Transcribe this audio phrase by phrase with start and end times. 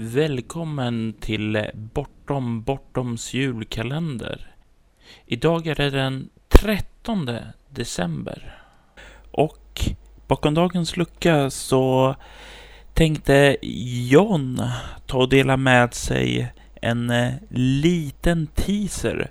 [0.00, 4.54] Välkommen till Bortom Bortoms julkalender.
[5.26, 7.30] Idag är det den 13
[7.68, 8.58] december.
[9.30, 9.80] Och
[10.26, 12.14] bakom dagens lucka så
[12.94, 13.56] tänkte
[14.10, 14.62] John
[15.06, 19.30] ta och dela med sig en eh, liten teaser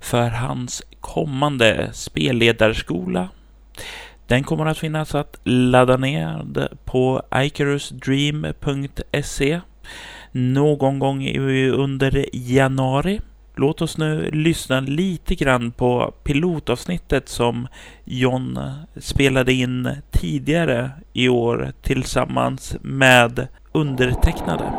[0.00, 3.28] för hans kommande spelledarskola
[4.26, 6.44] den kommer att finnas att ladda ner
[6.84, 9.60] på icarusdream.se
[10.32, 11.38] någon gång
[11.70, 13.20] under januari.
[13.56, 17.68] Låt oss nu lyssna lite grann på pilotavsnittet som
[18.04, 18.58] John
[18.96, 24.72] spelade in tidigare i år tillsammans med undertecknade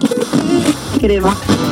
[0.00, 1.00] sånt.
[1.00, 1.65] Det var.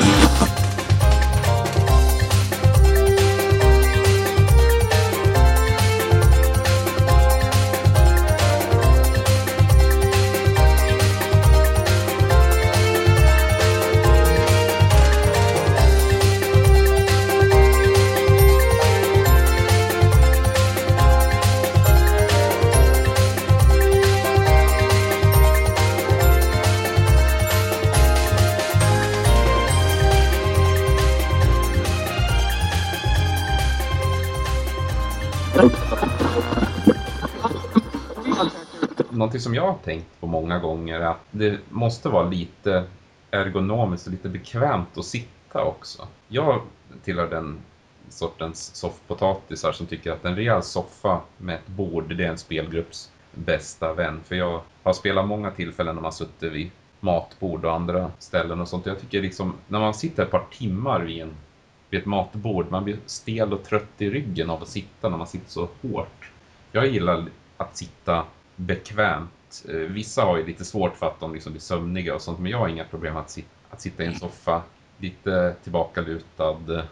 [39.11, 42.85] Någonting som jag har tänkt på många gånger är att det måste vara lite
[43.31, 46.09] ergonomiskt och lite bekvämt att sitta också.
[46.29, 46.61] Jag
[47.05, 47.59] tillhör den
[48.09, 53.11] sortens soffpotatisar som tycker att en rejäl soffa med ett bord det är en spelgrupps
[53.35, 54.20] bästa vän.
[54.25, 56.70] För jag har spelat många tillfällen när man suttit vid
[57.01, 58.87] matbord och andra ställen och sånt.
[58.87, 61.35] Jag tycker liksom, när man sitter ett par timmar vid, en,
[61.95, 65.27] vid ett matbord, man blir stel och trött i ryggen av att sitta när man
[65.27, 66.31] sitter så hårt.
[66.73, 68.25] Jag gillar att sitta
[68.57, 69.65] bekvämt.
[69.69, 72.51] Eh, vissa har ju lite svårt för att de liksom blir sömniga och sånt, men
[72.51, 74.63] jag har inga problem att, si att sitta i en soffa
[74.99, 76.85] lite tillbakalutad,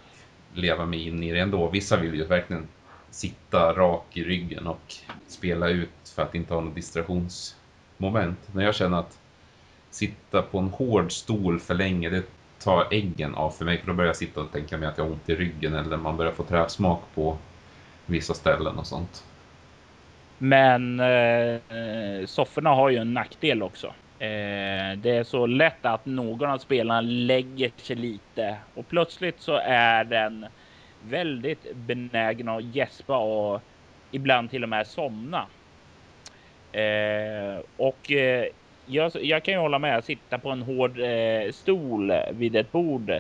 [0.55, 1.69] leva mig in i det ändå.
[1.69, 2.69] Vissa vill ju verkligen
[3.11, 4.95] sitta rak i ryggen och
[5.29, 8.39] spela ut för att inte ha något distraktionsmoment.
[8.53, 9.19] Men jag känner att
[9.91, 12.23] sitta på en hård stol för länge, det
[12.65, 13.79] tar äggen av för mig.
[13.79, 15.97] För då börjar jag sitta och tänka mig att jag har ont i ryggen eller
[15.97, 17.37] man börjar få träsmak på
[18.07, 19.25] vissa ställen och sånt.
[20.39, 23.87] Men eh, sofforna har ju en nackdel också.
[24.19, 29.61] Eh, det är så lätt att någon av spelarna lägger sig lite och plötsligt så
[29.65, 30.47] är den
[31.05, 33.61] väldigt benägen att gäspa och
[34.11, 35.47] ibland till och med somna.
[36.73, 38.47] Eh, och eh,
[38.93, 40.05] jag, jag, kan ju hålla med.
[40.05, 43.11] Sitta på en hård eh, stol vid ett bord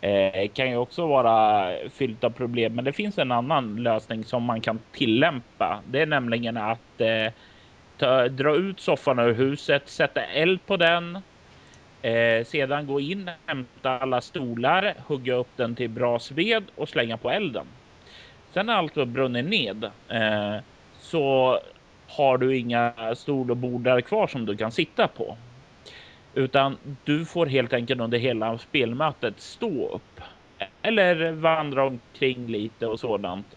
[0.00, 2.74] eh, kan ju också vara fyllt av problem.
[2.74, 5.80] Men det finns en annan lösning som man kan tillämpa.
[5.86, 7.32] Det är nämligen att eh,
[7.98, 11.18] ta, dra ut soffan ur huset, sätta eld på den.
[12.02, 17.16] Eh, sedan gå in, hämta alla stolar, hugga upp den till bra sved och slänga
[17.16, 17.66] på elden.
[18.54, 20.56] Sen när allt har brunnit ned eh,
[21.00, 21.58] så
[22.08, 25.36] har du inga stol och bord där kvar som du kan sitta på.
[26.34, 30.20] Utan du får helt enkelt under hela spelmötet stå upp
[30.82, 33.56] eller vandra omkring lite och sådant.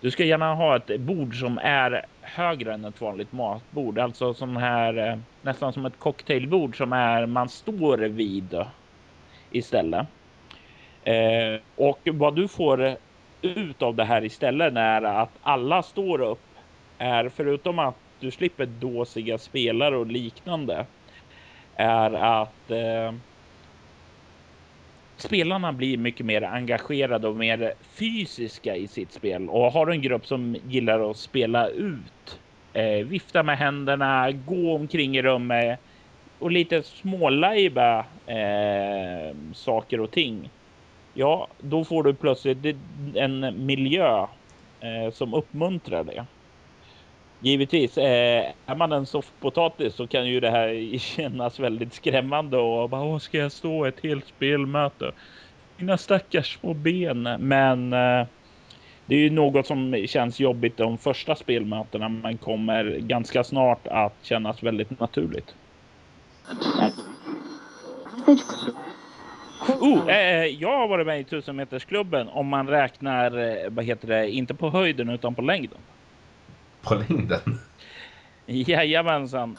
[0.00, 4.56] Du ska gärna ha ett bord som är högre än ett vanligt matbord, alltså som
[4.56, 8.64] här eh, nästan som ett cocktailbord som är man står vid
[9.50, 10.06] istället.
[11.04, 12.96] Eh, och vad du får
[13.42, 16.49] ut av det här istället är att alla står upp
[17.00, 20.86] är förutom att du slipper dåsiga spelare och liknande
[21.76, 23.12] är att eh,
[25.16, 30.26] spelarna blir mycket mer engagerade och mer fysiska i sitt spel och har en grupp
[30.26, 32.40] som gillar att spela ut,
[32.72, 35.80] eh, vifta med händerna, gå omkring i rummet
[36.38, 40.50] och lite smålajba eh, saker och ting.
[41.14, 42.76] Ja, då får du plötsligt
[43.14, 44.26] en miljö
[44.80, 46.26] eh, som uppmuntrar det.
[47.42, 52.90] Givetvis, eh, är man en soffpotatis så kan ju det här kännas väldigt skrämmande och
[52.90, 55.12] bara, Åh, ska jag stå ett helt spelmöte?
[55.76, 57.22] Mina stackars små ben.
[57.38, 58.26] Men eh,
[59.06, 64.14] det är ju något som känns jobbigt de första spelmötena men kommer ganska snart att
[64.22, 65.54] kännas väldigt naturligt.
[69.80, 73.84] Oh, eh, eh jag har varit med i 1000 metersklubben om man räknar, eh, vad
[73.84, 75.78] heter det, inte på höjden utan på längden
[76.82, 77.60] på längden.
[78.46, 79.56] Jajamensan.